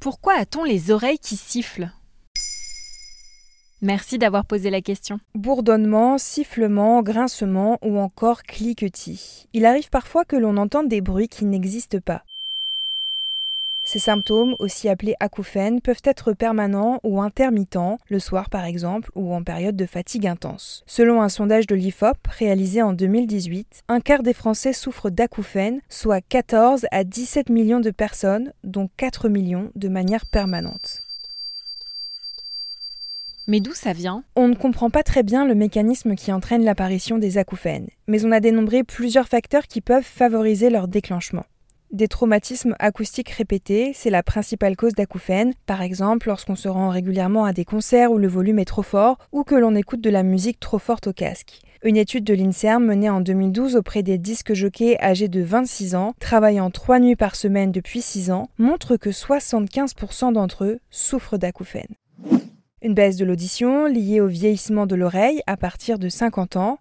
Pourquoi 0.00 0.34
a-t-on 0.34 0.64
les 0.64 0.90
oreilles 0.90 1.18
qui 1.18 1.36
sifflent? 1.36 1.90
Merci 3.82 4.18
d'avoir 4.18 4.46
posé 4.46 4.70
la 4.70 4.80
question. 4.80 5.18
Bourdonnement, 5.34 6.16
sifflement, 6.18 7.02
grincement 7.02 7.78
ou 7.82 7.98
encore 7.98 8.42
cliquetis. 8.42 9.48
Il 9.52 9.66
arrive 9.66 9.90
parfois 9.90 10.24
que 10.24 10.36
l'on 10.36 10.56
entende 10.56 10.88
des 10.88 11.00
bruits 11.00 11.28
qui 11.28 11.44
n'existent 11.44 12.00
pas. 12.00 12.22
Ces 13.96 14.00
symptômes, 14.00 14.56
aussi 14.58 14.90
appelés 14.90 15.14
acouphènes, 15.20 15.80
peuvent 15.80 16.02
être 16.04 16.34
permanents 16.34 17.00
ou 17.02 17.22
intermittents, 17.22 17.96
le 18.10 18.18
soir 18.18 18.50
par 18.50 18.66
exemple, 18.66 19.10
ou 19.14 19.32
en 19.32 19.42
période 19.42 19.74
de 19.74 19.86
fatigue 19.86 20.26
intense. 20.26 20.82
Selon 20.86 21.22
un 21.22 21.30
sondage 21.30 21.66
de 21.66 21.74
l'IFOP 21.74 22.18
réalisé 22.28 22.82
en 22.82 22.92
2018, 22.92 23.84
un 23.88 24.00
quart 24.00 24.22
des 24.22 24.34
Français 24.34 24.74
souffrent 24.74 25.08
d'acouphènes, 25.08 25.80
soit 25.88 26.20
14 26.20 26.84
à 26.90 27.04
17 27.04 27.48
millions 27.48 27.80
de 27.80 27.90
personnes, 27.90 28.52
dont 28.64 28.90
4 28.98 29.30
millions 29.30 29.70
de 29.76 29.88
manière 29.88 30.26
permanente. 30.26 31.00
Mais 33.48 33.60
d'où 33.60 33.72
ça 33.72 33.94
vient? 33.94 34.24
On 34.34 34.48
ne 34.48 34.54
comprend 34.54 34.90
pas 34.90 35.04
très 35.04 35.22
bien 35.22 35.46
le 35.46 35.54
mécanisme 35.54 36.16
qui 36.16 36.32
entraîne 36.32 36.64
l'apparition 36.64 37.16
des 37.16 37.38
acouphènes, 37.38 37.88
mais 38.08 38.26
on 38.26 38.32
a 38.32 38.40
dénombré 38.40 38.84
plusieurs 38.84 39.28
facteurs 39.28 39.66
qui 39.66 39.80
peuvent 39.80 40.04
favoriser 40.04 40.68
leur 40.68 40.86
déclenchement. 40.86 41.46
Des 41.92 42.08
traumatismes 42.08 42.74
acoustiques 42.80 43.30
répétés, 43.30 43.92
c'est 43.94 44.10
la 44.10 44.24
principale 44.24 44.76
cause 44.76 44.94
d'acouphènes, 44.94 45.54
par 45.66 45.82
exemple 45.82 46.26
lorsqu'on 46.26 46.56
se 46.56 46.68
rend 46.68 46.88
régulièrement 46.88 47.44
à 47.44 47.52
des 47.52 47.64
concerts 47.64 48.10
où 48.10 48.18
le 48.18 48.26
volume 48.26 48.58
est 48.58 48.64
trop 48.64 48.82
fort 48.82 49.18
ou 49.30 49.44
que 49.44 49.54
l'on 49.54 49.76
écoute 49.76 50.00
de 50.00 50.10
la 50.10 50.24
musique 50.24 50.58
trop 50.58 50.80
forte 50.80 51.06
au 51.06 51.12
casque. 51.12 51.60
Une 51.84 51.96
étude 51.96 52.24
de 52.24 52.34
l'INSERM 52.34 52.84
menée 52.84 53.08
en 53.08 53.20
2012 53.20 53.76
auprès 53.76 54.02
des 54.02 54.18
disques 54.18 54.52
jockeys 54.52 54.98
âgés 55.00 55.28
de 55.28 55.42
26 55.42 55.94
ans, 55.94 56.14
travaillant 56.18 56.70
trois 56.72 56.98
nuits 56.98 57.14
par 57.14 57.36
semaine 57.36 57.70
depuis 57.70 58.02
6 58.02 58.32
ans, 58.32 58.48
montre 58.58 58.96
que 58.96 59.10
75% 59.10 60.32
d'entre 60.32 60.64
eux 60.64 60.80
souffrent 60.90 61.38
d'acouphènes. 61.38 61.94
Une 62.82 62.94
baisse 62.94 63.16
de 63.16 63.24
l'audition 63.24 63.86
liée 63.86 64.20
au 64.20 64.26
vieillissement 64.26 64.86
de 64.86 64.96
l'oreille 64.96 65.40
à 65.46 65.56
partir 65.56 65.98
de 65.98 66.08
50 66.08 66.56
ans, 66.56 66.78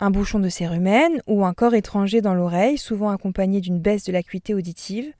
un 0.00 0.10
bouchon 0.10 0.38
de 0.38 0.48
cérumen 0.48 1.20
ou 1.26 1.44
un 1.44 1.54
corps 1.54 1.74
étranger 1.74 2.20
dans 2.20 2.34
l'oreille, 2.34 2.78
souvent 2.78 3.10
accompagné 3.10 3.60
d'une 3.60 3.80
baisse 3.80 4.04
de 4.04 4.12
l'acuité 4.12 4.54
auditive, 4.54 5.12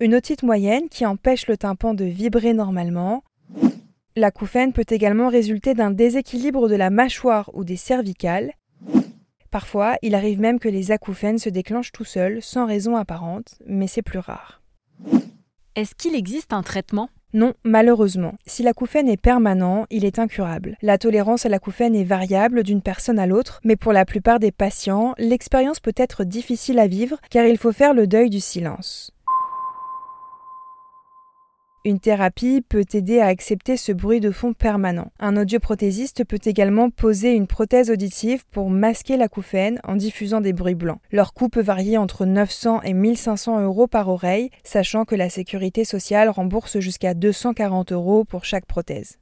une 0.00 0.14
otite 0.14 0.42
moyenne 0.42 0.88
qui 0.88 1.06
empêche 1.06 1.46
le 1.46 1.56
tympan 1.56 1.94
de 1.94 2.04
vibrer 2.04 2.52
normalement. 2.52 3.22
L'acouphène 4.14 4.72
peut 4.72 4.86
également 4.88 5.28
résulter 5.28 5.74
d'un 5.74 5.90
déséquilibre 5.90 6.68
de 6.68 6.74
la 6.74 6.90
mâchoire 6.90 7.50
ou 7.54 7.64
des 7.64 7.76
cervicales. 7.76 8.52
Parfois, 9.50 9.96
il 10.02 10.14
arrive 10.14 10.40
même 10.40 10.58
que 10.58 10.68
les 10.68 10.90
acouphènes 10.90 11.38
se 11.38 11.48
déclenchent 11.48 11.92
tout 11.92 12.04
seuls, 12.04 12.42
sans 12.42 12.66
raison 12.66 12.96
apparente, 12.96 13.54
mais 13.66 13.86
c'est 13.86 14.02
plus 14.02 14.18
rare. 14.18 14.62
Est-ce 15.74 15.94
qu'il 15.94 16.14
existe 16.14 16.52
un 16.52 16.62
traitement? 16.62 17.08
Non, 17.32 17.52
malheureusement. 17.64 18.34
Si 18.46 18.62
l'acouphène 18.62 19.08
est 19.08 19.20
permanent, 19.20 19.86
il 19.90 20.04
est 20.04 20.18
incurable. 20.18 20.76
La 20.80 20.96
tolérance 20.96 21.44
à 21.44 21.48
l'acouphène 21.48 21.94
est 21.94 22.04
variable 22.04 22.62
d'une 22.62 22.82
personne 22.82 23.18
à 23.18 23.26
l'autre, 23.26 23.60
mais 23.64 23.76
pour 23.76 23.92
la 23.92 24.04
plupart 24.04 24.38
des 24.38 24.52
patients, 24.52 25.14
l'expérience 25.18 25.80
peut 25.80 25.94
être 25.96 26.24
difficile 26.24 26.78
à 26.78 26.86
vivre 26.86 27.18
car 27.28 27.44
il 27.46 27.58
faut 27.58 27.72
faire 27.72 27.94
le 27.94 28.06
deuil 28.06 28.30
du 28.30 28.40
silence. 28.40 29.15
Une 31.86 32.00
thérapie 32.00 32.62
peut 32.68 32.84
aider 32.94 33.20
à 33.20 33.26
accepter 33.26 33.76
ce 33.76 33.92
bruit 33.92 34.18
de 34.18 34.32
fond 34.32 34.52
permanent. 34.54 35.12
Un 35.20 35.36
audioprothésiste 35.36 36.24
peut 36.24 36.40
également 36.44 36.90
poser 36.90 37.32
une 37.32 37.46
prothèse 37.46 37.92
auditive 37.92 38.44
pour 38.50 38.70
masquer 38.70 39.16
l'acouphène 39.16 39.78
en 39.84 39.94
diffusant 39.94 40.40
des 40.40 40.52
bruits 40.52 40.74
blancs. 40.74 40.98
Leur 41.12 41.32
coût 41.32 41.48
peut 41.48 41.62
varier 41.62 41.96
entre 41.96 42.26
900 42.26 42.82
et 42.82 42.92
1500 42.92 43.60
euros 43.60 43.86
par 43.86 44.08
oreille, 44.08 44.50
sachant 44.64 45.04
que 45.04 45.14
la 45.14 45.30
sécurité 45.30 45.84
sociale 45.84 46.28
rembourse 46.28 46.80
jusqu'à 46.80 47.14
240 47.14 47.92
euros 47.92 48.24
pour 48.24 48.44
chaque 48.44 48.66
prothèse. 48.66 49.20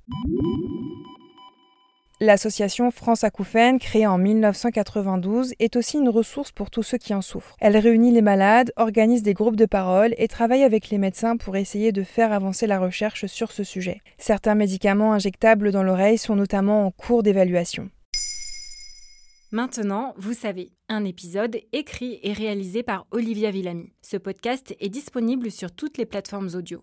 L'association 2.24 2.90
France 2.90 3.22
Acouphènes, 3.22 3.78
créée 3.78 4.06
en 4.06 4.16
1992, 4.16 5.52
est 5.58 5.76
aussi 5.76 5.98
une 5.98 6.08
ressource 6.08 6.52
pour 6.52 6.70
tous 6.70 6.82
ceux 6.82 6.96
qui 6.96 7.12
en 7.12 7.20
souffrent. 7.20 7.54
Elle 7.60 7.76
réunit 7.76 8.12
les 8.12 8.22
malades, 8.22 8.72
organise 8.76 9.22
des 9.22 9.34
groupes 9.34 9.56
de 9.56 9.66
parole 9.66 10.14
et 10.16 10.26
travaille 10.26 10.62
avec 10.62 10.88
les 10.88 10.96
médecins 10.96 11.36
pour 11.36 11.54
essayer 11.54 11.92
de 11.92 12.02
faire 12.02 12.32
avancer 12.32 12.66
la 12.66 12.78
recherche 12.78 13.26
sur 13.26 13.52
ce 13.52 13.62
sujet. 13.62 14.00
Certains 14.16 14.54
médicaments 14.54 15.12
injectables 15.12 15.70
dans 15.70 15.82
l'oreille 15.82 16.16
sont 16.16 16.34
notamment 16.34 16.86
en 16.86 16.90
cours 16.90 17.22
d'évaluation. 17.22 17.90
Maintenant, 19.52 20.14
vous 20.16 20.32
savez, 20.32 20.72
un 20.88 21.04
épisode 21.04 21.58
écrit 21.74 22.20
et 22.22 22.32
réalisé 22.32 22.82
par 22.82 23.06
Olivia 23.10 23.50
Villamy. 23.50 23.92
Ce 24.00 24.16
podcast 24.16 24.74
est 24.80 24.88
disponible 24.88 25.50
sur 25.50 25.72
toutes 25.72 25.98
les 25.98 26.06
plateformes 26.06 26.48
audio. 26.54 26.82